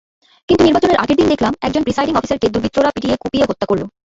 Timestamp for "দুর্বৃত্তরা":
2.49-2.93